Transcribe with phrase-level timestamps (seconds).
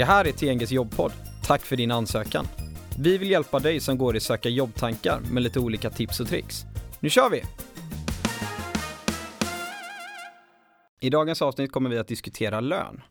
[0.00, 1.12] Det här är TNGs jobbpodd.
[1.46, 2.46] Tack för din ansökan.
[2.98, 6.64] Vi vill hjälpa dig som går i söka jobbtankar med lite olika tips och tricks.
[7.00, 7.42] Nu kör vi!
[11.00, 13.02] I dagens avsnitt kommer vi att diskutera lön.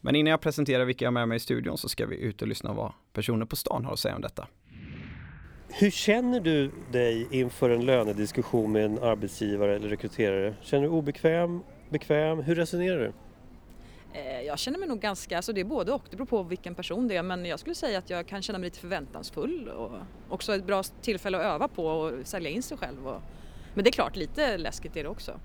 [0.00, 2.42] Men innan jag presenterar vilka jag har med mig i studion så ska vi ut
[2.42, 4.46] och lyssna vad personer på stan har att säga om detta.
[5.68, 10.54] Hur känner du dig inför en lönediskussion med en arbetsgivare eller rekryterare?
[10.62, 12.42] Känner du obekväm, bekväm?
[12.42, 13.12] Hur resonerar du?
[14.16, 16.74] Eh, jag känner mig nog ganska, alltså det är både och, det beror på vilken
[16.74, 19.90] person det är men jag skulle säga att jag kan känna mig lite förväntansfull och
[20.28, 23.08] också ett bra tillfälle att öva på och sälja in sig själv.
[23.08, 23.22] Och,
[23.74, 25.40] men det är klart, lite läskigt är det också.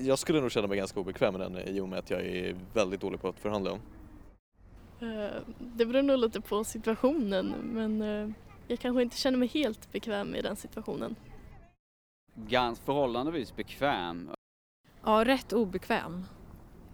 [0.00, 2.56] Jag skulle nog känna mig ganska obekväm med den i och med att jag är
[2.74, 3.70] väldigt dålig på att förhandla.
[3.70, 3.78] Eh,
[5.58, 8.30] det beror nog lite på situationen men eh,
[8.68, 11.16] jag kanske inte känner mig helt bekväm i den situationen.
[12.34, 14.30] Ganska förhållandevis bekväm.
[15.04, 16.24] Ja, rätt obekväm.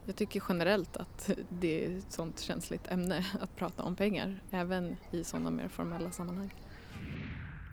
[0.07, 4.97] Jag tycker generellt att det är ett sånt känsligt ämne att prata om pengar, även
[5.11, 6.55] i sådana mer formella sammanhang.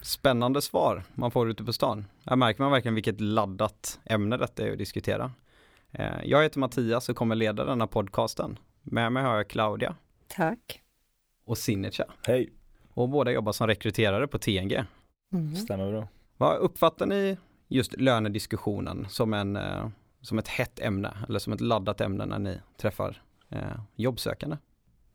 [0.02, 2.05] Spännande svar man får ute på stan.
[2.25, 5.31] Här märker man verkligen vilket laddat ämne detta är att diskutera.
[5.92, 8.59] Eh, jag heter Mattias och kommer leda denna podcasten.
[8.81, 9.95] Med mig har jag Claudia.
[10.27, 10.81] Tack.
[11.45, 12.05] Och Sinecha.
[12.27, 12.53] Hej.
[12.94, 14.83] Och båda jobbar som rekryterare på TNG.
[15.33, 15.55] Mm.
[15.55, 16.08] Stämmer bra.
[16.38, 19.89] Vad uppfattar ni just lönediskussionen som, en, eh,
[20.22, 23.59] som ett hett ämne eller som ett laddat ämne när ni träffar eh,
[23.95, 24.58] jobbsökande?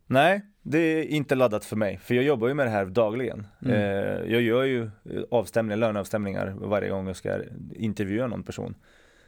[0.06, 3.46] Nej, det är inte laddat för mig, för jag jobbar ju med det här dagligen.
[3.62, 3.74] Mm.
[3.74, 4.90] Eh, jag gör ju
[5.30, 7.40] avstämningar, löneavstämningar varje gång jag ska
[7.74, 8.74] intervjua någon person.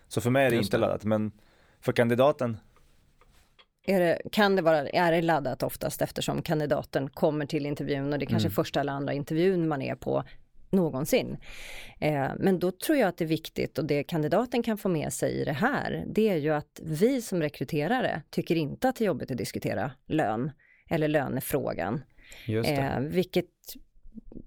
[0.09, 0.81] Så för mig är det Just inte det.
[0.81, 1.33] laddat, men
[1.81, 2.57] för kandidaten
[3.89, 8.19] är det, kan det vara, är det laddat oftast eftersom kandidaten kommer till intervjun och
[8.19, 8.55] det är kanske mm.
[8.55, 10.25] första eller andra intervjun man är på
[10.73, 11.37] någonsin.
[12.01, 15.13] Eh, men då tror jag att det är viktigt och det kandidaten kan få med
[15.13, 19.05] sig i det här, det är ju att vi som rekryterare tycker inte att det
[19.05, 20.51] är jobbigt att diskutera lön
[20.91, 22.05] eller lönefrågan.
[22.79, 23.47] Eh, vilket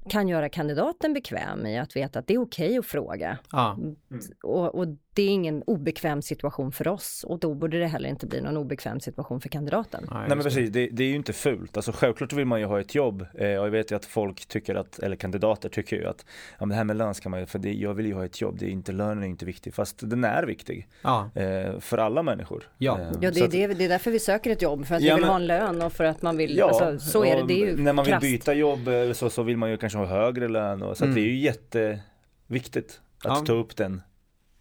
[0.09, 3.37] kan göra kandidaten bekväm i att veta att det är okej okay att fråga.
[3.49, 3.73] Ah.
[3.73, 3.95] Mm.
[4.43, 8.27] Och, och, det är ingen obekväm situation för oss och då borde det heller inte
[8.27, 10.07] bli någon obekväm situation för kandidaten.
[10.11, 11.77] Nej, Nej men precis, det, det, är ju inte fult.
[11.77, 14.45] Alltså självklart vill man ju ha ett jobb eh, och jag vet ju att folk
[14.45, 16.25] tycker att, eller kandidater tycker ju att
[16.59, 18.25] ja, men det här med lön ska man ju, för det, jag vill ju ha
[18.25, 20.87] ett jobb, det är inte lönen är inte viktig, fast den är viktig.
[21.01, 21.23] Ah.
[21.35, 22.63] Eh, för alla människor.
[22.77, 24.95] Ja, eh, ja det, är att, det, det är därför vi söker ett jobb, för
[24.95, 27.09] att ja, vi vill men, ha en lön och för att man vill, ja, alltså,
[27.09, 28.21] så är det, det är ju När man vill krasst.
[28.21, 31.15] byta jobb eh, så, så vill man ju kanske ha högre lön och så mm.
[31.15, 33.43] det är ju jätteviktigt att ja.
[33.45, 34.01] ta upp den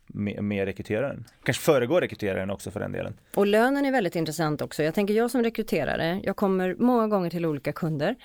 [0.06, 1.24] med, med rekryteraren.
[1.42, 3.14] Kanske föregå rekryteraren också för den delen.
[3.34, 4.82] Och lönen är väldigt intressant också.
[4.82, 8.16] Jag tänker jag som rekryterare, jag kommer många gånger till olika kunder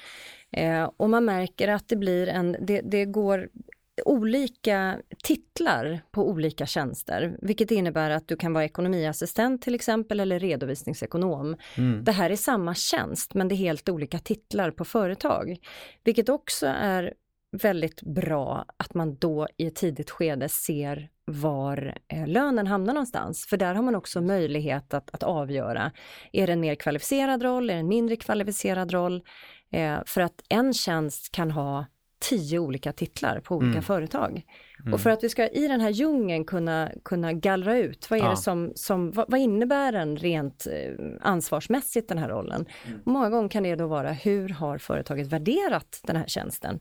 [0.51, 3.50] eh, och man märker att det blir en, det, det går
[4.06, 10.40] olika titlar på olika tjänster, vilket innebär att du kan vara ekonomiassistent till exempel eller
[10.40, 11.56] redovisningsekonom.
[11.78, 12.03] Mm.
[12.03, 15.58] Det här är samma tjänst men det är helt olika titlar på företag,
[16.03, 17.13] vilket också är
[17.52, 23.46] väldigt bra att man då i ett tidigt skede ser var eh, lönen hamnar någonstans.
[23.46, 25.92] För där har man också möjlighet att, att avgöra,
[26.31, 29.24] är det en mer kvalificerad roll, är det en mindre kvalificerad roll?
[29.72, 31.86] Eh, för att en tjänst kan ha
[32.30, 33.84] tio olika titlar på olika mm.
[33.84, 34.44] företag.
[34.80, 34.94] Mm.
[34.94, 38.24] Och för att vi ska i den här djungeln kunna, kunna gallra ut, vad är
[38.24, 38.30] ja.
[38.30, 42.66] det som, som vad, vad, innebär den rent eh, ansvarsmässigt den här rollen?
[42.88, 43.00] Mm.
[43.06, 46.80] Många gånger kan det då vara, hur har företaget värderat den här tjänsten?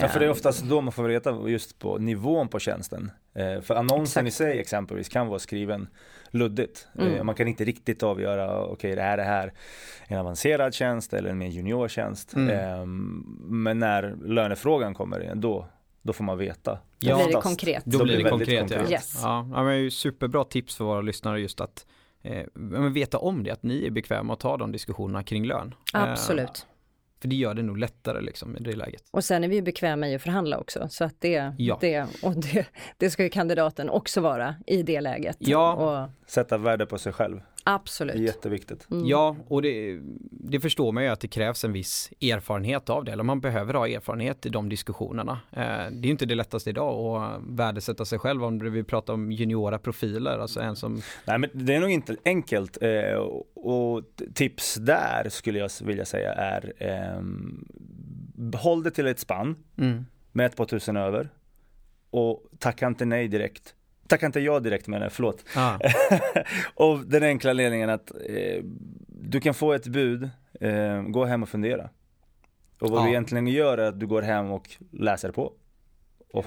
[0.00, 3.10] Ja, för det är oftast då man får veta just på nivån på tjänsten.
[3.34, 4.40] Eh, för annonsen Exakt.
[4.40, 5.88] i sig exempelvis kan vara skriven
[6.30, 6.88] luddigt.
[6.98, 7.26] Eh, mm.
[7.26, 9.52] Man kan inte riktigt avgöra, okej okay, är det här
[10.06, 12.34] en avancerad tjänst eller en mer juniortjänst.
[12.34, 12.58] Mm.
[12.58, 13.24] Ehm,
[13.64, 15.68] men när lönefrågan kommer då,
[16.02, 16.78] då får man veta.
[16.98, 17.84] Då blir det konkret.
[17.84, 18.90] Då, blir det konkret, konkret.
[18.90, 18.92] Ja.
[18.92, 19.20] Yes.
[19.22, 21.86] Ja, ja men superbra tips för våra lyssnare just att
[22.22, 22.46] eh,
[22.92, 25.74] veta om det, att ni är bekväma att ta de diskussionerna kring lön.
[25.92, 26.48] Absolut.
[26.48, 26.72] Eh,
[27.22, 29.02] för det gör det nog lättare liksom i det läget.
[29.10, 31.78] Och sen är vi ju bekväma i att förhandla också så att det, ja.
[31.80, 35.36] det, och det, det ska ju kandidaten också vara i det läget.
[35.38, 35.72] Ja.
[35.72, 37.40] Och, Sätta värde på sig själg.
[37.64, 38.16] Absolut.
[38.16, 38.90] Jätteviktigt.
[38.90, 39.06] Mm.
[39.06, 40.00] Ja, och det,
[40.30, 43.74] det, förstår man ju att det krävs en viss erfarenhet av det, eller man behöver
[43.74, 45.40] ha erfarenhet i de diskussionerna.
[45.50, 49.32] Eh, det är inte det lättaste idag att värdesätta sig själv om vi pratar om
[49.32, 51.02] juniora profiler, alltså en som...
[51.24, 53.14] Nej, men det är nog inte enkelt eh,
[53.54, 54.02] och
[54.34, 57.22] tips där skulle jag vilja säga är eh,
[58.58, 60.06] håll det till ett spann mm.
[60.32, 61.28] med ett par tusen över
[62.10, 63.74] och tacka inte nej direkt
[64.12, 65.44] tackar inte jag direkt menar jag, förlåt.
[65.56, 65.78] Ah.
[66.74, 68.64] och den enkla anledningen att eh,
[69.06, 70.30] du kan få ett bud,
[70.60, 71.90] eh, gå hem och fundera.
[72.80, 73.04] Och vad ah.
[73.04, 75.52] du egentligen gör är att du går hem och läser på.
[76.28, 76.46] Och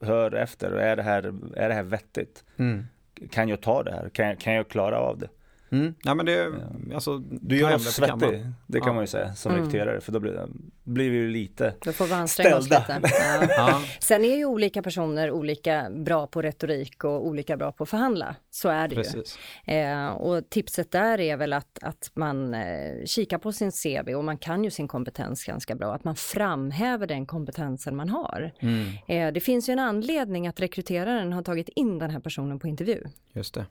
[0.00, 1.22] hör efter, är det här,
[1.56, 2.44] är det här vettigt?
[2.56, 2.86] Mm.
[3.30, 4.08] Kan jag ta det här?
[4.08, 5.28] Kan kan jag klara av det?
[5.70, 5.94] Mm.
[6.02, 6.52] Ja, men det,
[6.94, 8.92] alltså, du gör oss svettig, det kan ja.
[8.92, 9.64] man ju säga som mm.
[9.64, 10.46] rekryterare för då blir,
[10.84, 13.00] blir vi ju lite Då får vi anstränga oss lite.
[13.02, 13.46] Ja.
[13.48, 13.82] ja.
[14.00, 18.36] Sen är ju olika personer olika bra på retorik och olika bra på att förhandla.
[18.50, 19.38] Så är det Precis.
[19.66, 19.74] ju.
[19.74, 24.24] Eh, och tipset där är väl att, att man eh, kikar på sin CV och
[24.24, 25.94] man kan ju sin kompetens ganska bra.
[25.94, 28.52] Att man framhäver den kompetensen man har.
[28.58, 28.86] Mm.
[29.08, 32.68] Eh, det finns ju en anledning att rekryteraren har tagit in den här personen på
[32.68, 33.04] intervju.
[33.32, 33.66] Just det.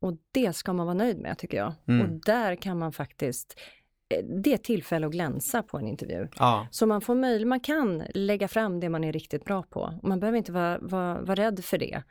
[0.00, 1.72] Och det ska man vara nöjd med tycker jag.
[1.88, 2.00] Mm.
[2.00, 3.60] Och där kan man faktiskt
[4.08, 6.28] eh, det är ett tillfälle att glänsa på en intervju.
[6.36, 6.66] Ja.
[6.70, 9.80] Så man får möjlighet, man kan lägga fram det man är riktigt bra på.
[10.02, 12.02] Och man behöver inte vara, vara, vara rädd för det.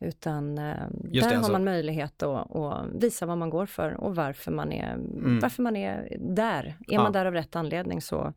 [0.00, 1.52] Utan eh, där det, har alltså.
[1.52, 5.40] man möjlighet att, att, visa vad man går för och varför man är, mm.
[5.40, 6.64] varför man är där.
[6.64, 7.02] Är ja.
[7.02, 8.32] man där av rätt anledning så,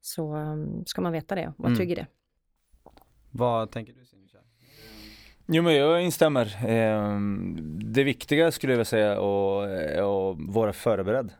[0.00, 1.76] så um, ska man veta det och vara mm.
[1.76, 2.06] trygg i det.
[3.30, 4.04] Vad tänker du?
[5.46, 6.56] Jo men jag instämmer.
[6.66, 11.32] Ehm, det viktiga skulle jag vilja säga är att vara förberedd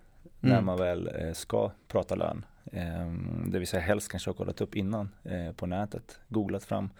[0.43, 0.55] mm.
[0.55, 2.45] när man väl eh, ska prata lön.
[2.73, 6.91] Ehm, det vill säga helst kanske ha kollat upp innan eh, på nätet, googlat fram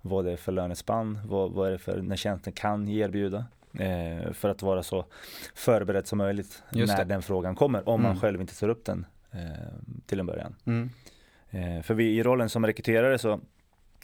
[0.00, 3.44] vad det är för lönespann, vad, vad är det för när tjänsten kan erbjuda.
[3.78, 5.04] Eh, för att vara så
[5.54, 8.12] förberedd som möjligt när den frågan kommer, om mm.
[8.12, 9.06] man själv inte tar upp den
[10.06, 10.56] till en början.
[10.64, 10.90] Mm.
[11.82, 13.40] För vi i rollen som rekryterare så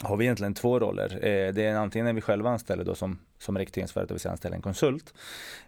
[0.02, 1.12] har vi egentligen två roller.
[1.14, 4.32] Eh, det är antingen när vi själva anställer då som, som rekryteringsföretag, det vill säga
[4.32, 5.14] anställer en konsult,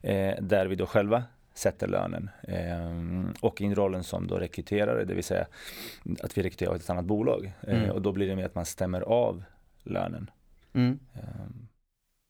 [0.00, 2.30] eh, där vi då själva sätter lönen.
[2.42, 5.46] Eh, och i rollen som då rekryterare, det vill säga
[6.22, 7.52] att vi rekryterar ett annat bolag.
[7.66, 7.90] Mm.
[7.90, 9.44] Och då blir det mer att man stämmer av
[9.84, 10.30] lönen.
[10.72, 10.98] Mm.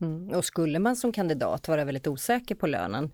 [0.00, 0.28] Mm.
[0.28, 3.10] Och skulle man som kandidat vara väldigt osäker på lönen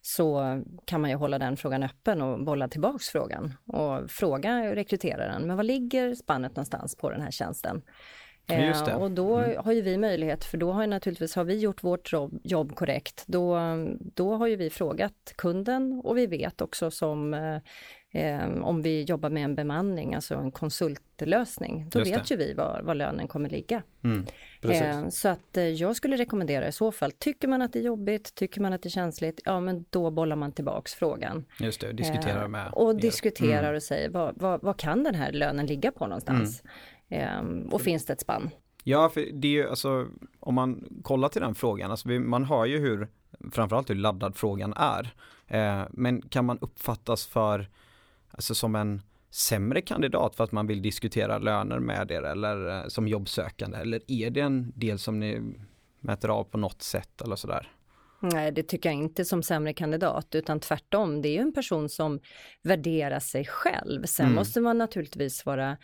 [0.00, 5.42] så kan man ju hålla den frågan öppen och bolla tillbaks frågan och fråga rekryteraren,
[5.42, 7.82] men vad ligger spannet någonstans på den här tjänsten?
[8.48, 9.64] Eh, och då mm.
[9.64, 12.74] har ju vi möjlighet, för då har ju naturligtvis har vi gjort vårt jobb, jobb,
[12.74, 13.24] korrekt.
[13.26, 13.58] Då,
[14.14, 17.34] då har ju vi frågat kunden och vi vet också som
[18.12, 22.80] eh, om vi jobbar med en bemanning, alltså en konsultlösning, då vet ju vi var,
[22.82, 23.82] var lönen kommer ligga.
[24.04, 24.26] Mm,
[24.62, 27.82] eh, så att eh, jag skulle rekommendera i så fall, tycker man att det är
[27.82, 31.44] jobbigt, tycker man att det är känsligt, ja men då bollar man tillbaks frågan.
[31.60, 32.94] Just det, diskuterar eh, med Och er.
[32.94, 33.76] diskuterar mm.
[33.76, 36.62] och säger, vad, vad, vad, kan den här lönen ligga på någonstans?
[36.62, 36.72] Mm.
[37.08, 38.50] Ehm, och finns det ett spann?
[38.84, 40.06] Ja, för det är ju alltså
[40.40, 43.08] om man kollar till den frågan, alltså man hör ju hur
[43.52, 45.14] framförallt hur laddad frågan är.
[45.46, 47.68] Eh, men kan man uppfattas för,
[48.30, 52.88] alltså som en sämre kandidat för att man vill diskutera löner med er eller eh,
[52.88, 55.54] som jobbsökande eller är det en del som ni
[56.00, 57.72] mäter av på något sätt eller sådär?
[58.20, 61.22] Nej, det tycker jag inte som sämre kandidat, utan tvärtom.
[61.22, 62.20] Det är ju en person som
[62.62, 64.04] värderar sig själv.
[64.04, 64.36] Sen mm.
[64.36, 65.76] måste man naturligtvis vara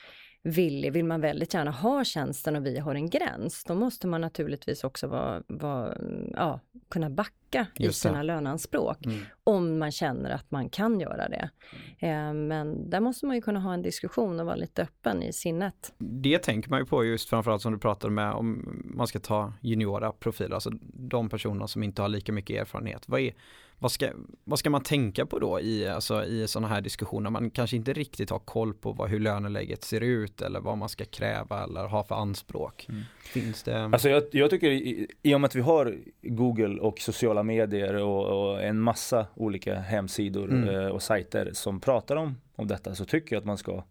[0.45, 4.21] villig, vill man väldigt gärna ha tjänsten och vi har en gräns, då måste man
[4.21, 5.97] naturligtvis också vara, vara,
[6.33, 6.61] ja,
[6.91, 9.07] kunna backa i sina löneanspråk.
[9.07, 9.19] Mm.
[9.45, 11.51] Om man känner att man kan göra det.
[11.99, 15.33] Eh, men där måste man ju kunna ha en diskussion och vara lite öppen i
[15.33, 15.95] sinnet.
[15.99, 19.53] Det tänker man ju på just framförallt som du pratade med om man ska ta
[19.61, 23.03] juniora profiler, alltså de personer som inte har lika mycket erfarenhet.
[23.07, 23.35] Vad är,
[23.79, 24.11] vad ska,
[24.45, 27.31] vad ska man tänka på då i, alltså, i sådana här diskussioner?
[27.31, 30.89] Man kanske inte riktigt har koll på vad, hur löneläget ser ut eller vad man
[30.89, 32.87] ska kräva eller ha för anspråk.
[32.89, 33.03] Mm.
[33.25, 33.85] Finns det?
[33.85, 37.95] Alltså jag, jag tycker i, i och med att vi har Google och sociala medier
[37.95, 40.69] och, och en massa olika hemsidor mm.
[40.69, 43.85] eh, och sajter som pratar om, om detta så tycker jag att man ska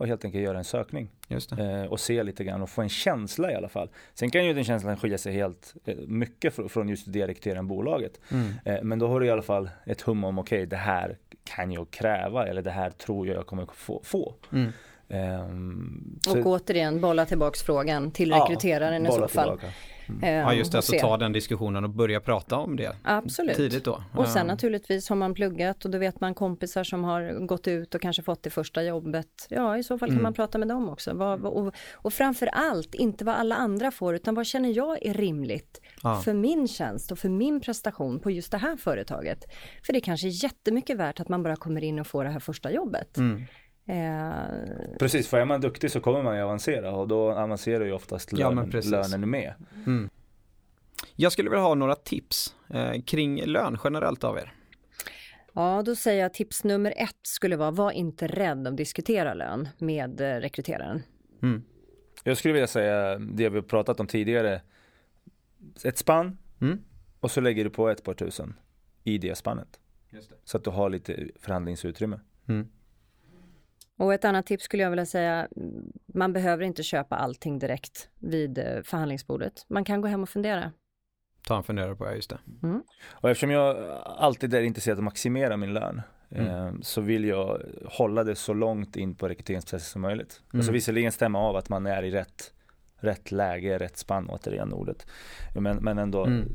[0.00, 1.08] och helt enkelt göra en sökning.
[1.58, 3.88] Eh, och se lite grann och få en känsla i alla fall.
[4.14, 7.68] Sen kan ju den känslan skilja sig helt eh, mycket fr från just det rekryterande
[7.68, 8.20] bolaget.
[8.30, 8.52] Mm.
[8.64, 11.16] Eh, men då har du i alla fall ett hum om, okej okay, det här
[11.44, 14.00] kan jag kräva eller det här tror jag jag kommer få.
[14.04, 14.34] få.
[14.52, 14.72] Mm.
[15.08, 19.58] Um, och så, återigen bolla tillbaks frågan till rekryteraren ja, i så fall.
[19.58, 19.72] Tillbaka.
[20.22, 23.56] Ja just det, alltså ta den diskussionen och börja prata om det Absolut.
[23.56, 24.02] tidigt då.
[24.14, 27.94] Och sen naturligtvis har man pluggat och då vet man kompisar som har gått ut
[27.94, 29.46] och kanske fått det första jobbet.
[29.48, 30.22] Ja i så fall kan mm.
[30.22, 31.12] man prata med dem också.
[31.12, 35.80] Och, och framför allt inte vad alla andra får utan vad känner jag är rimligt
[36.02, 36.20] ja.
[36.20, 39.44] för min tjänst och för min prestation på just det här företaget.
[39.86, 42.40] För det kanske är jättemycket värt att man bara kommer in och får det här
[42.40, 43.16] första jobbet.
[43.16, 43.42] Mm.
[43.90, 47.92] Eh, Precis, för är man duktig så kommer man ju avancera och då avancerar ju
[47.92, 49.54] oftast lönen, ja, lönen med.
[49.86, 50.10] Mm.
[51.16, 54.52] Jag skulle vilja ha några tips eh, kring lön generellt av er.
[55.52, 59.68] Ja, då säger jag tips nummer ett skulle vara, var inte rädd att diskutera lön
[59.78, 61.02] med eh, rekryteraren.
[61.42, 61.62] Mm.
[62.24, 64.60] Jag skulle vilja säga det vi pratat om tidigare.
[65.84, 66.78] Ett spann mm.
[67.20, 68.54] och så lägger du på ett par tusen
[69.04, 69.80] i det spannet.
[70.10, 70.18] Det.
[70.44, 72.20] Så att du har lite förhandlingsutrymme.
[72.48, 72.68] Mm.
[74.00, 75.48] Och ett annat tips skulle jag vilja säga,
[76.14, 79.64] man behöver inte köpa allting direkt vid eh, förhandlingsbordet.
[79.68, 80.72] Man kan gå hem och fundera.
[81.46, 82.38] Ta en funderare på, ja just det.
[82.62, 82.82] Mm.
[83.10, 86.02] Och eftersom jag alltid är intresserad av att maximera min lön
[86.32, 86.46] Mm.
[86.48, 90.42] eh, så vill jag hålla det så långt in på rekryteringsprocessen som möjligt.
[90.52, 90.60] Mm.
[90.60, 92.52] Alltså visserligen stämma av att man är i rätt,
[92.96, 95.06] rätt läge, rätt spann återigen ordet.
[95.54, 96.48] Men, men ändå Mm.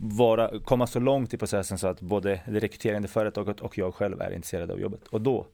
[0.00, 4.20] vara, komma så långt i processen så att både det rekryterande företaget och jag själv
[4.20, 5.08] är intresserade av jobbet.
[5.08, 5.46] Och då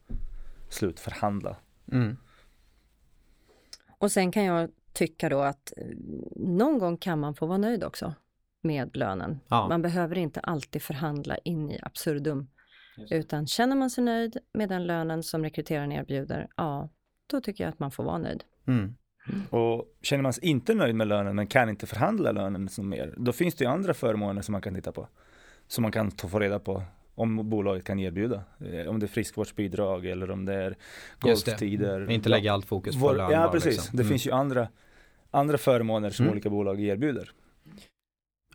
[0.69, 1.55] slutförhandla.
[1.91, 2.17] Mm.
[3.97, 5.87] Och sen kan jag tycka då att eh,
[6.35, 8.13] någon gång kan man få vara nöjd också
[8.61, 9.39] med lönen.
[9.47, 9.67] Ja.
[9.67, 12.47] Man behöver inte alltid förhandla in i absurdum.
[13.09, 16.89] Utan känner man sig nöjd med den lönen som rekryteraren erbjuder, ja,
[17.27, 18.43] då tycker jag att man får vara nöjd.
[18.67, 18.95] Mm.
[19.49, 23.13] Och känner man sig inte nöjd med lönen men kan inte förhandla lönen som mer,
[23.17, 25.07] då finns det ju andra förmåner som man kan titta på.
[25.67, 26.83] Som man kan ta- få reda på
[27.19, 28.43] om bolaget kan erbjuda.
[28.73, 30.75] Eh, Om det är friskvårdsbidrag eller om det är
[31.25, 31.51] Just det.
[31.51, 32.11] golftider.
[32.11, 33.97] Inte lägga allt fokus på lön Ja precis, liksom.
[33.97, 34.09] det Mm.
[34.09, 34.67] finns ju andra,
[35.31, 36.33] andra förmåner som Mm.
[36.33, 37.31] olika bolag erbjuder.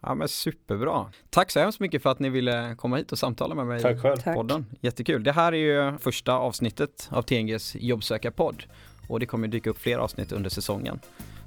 [0.02, 1.06] Ja men superbra.
[1.30, 4.00] Tack så hemskt mycket för att ni ville komma hit och samtala med mig Tack
[4.02, 4.18] själv.
[4.18, 4.34] i Tack.
[4.36, 4.66] podden.
[4.80, 5.22] Jättekul.
[5.24, 5.56] Det här är
[5.92, 8.62] ju första avsnittet av TNGs jobbsökarpodd
[9.08, 11.00] och det kommer dyka upp fler avsnitt under säsongen.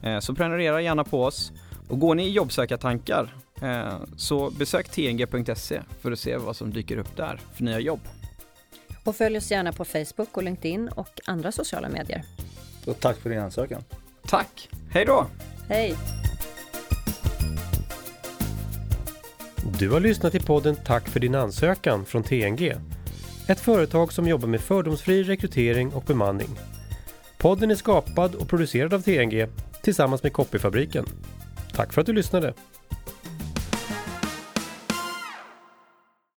[0.04, 1.52] Eh, Så prenumerera gärna på oss
[1.90, 3.36] och går ni i jobbsökartankar
[4.16, 8.00] så besök tng.se för att se vad som dyker upp där för nya jobb.
[9.04, 12.24] Och följ oss gärna på Facebook och LinkedIn och andra sociala medier.
[12.86, 13.84] Och tack för din ansökan.
[14.28, 14.70] Tack!
[14.90, 15.28] Hej då!
[15.70, 15.96] Hej!
[19.80, 22.74] Du har lyssnat till podden Tack för din ansökan från TNG.
[23.48, 26.50] Ett företag som jobbar med fördomsfri rekrytering och bemanning.
[27.38, 29.48] Podden är skapad och producerad av TNG
[29.82, 31.06] tillsammans med Copyfabriken.
[31.74, 32.54] Tack för att du lyssnade!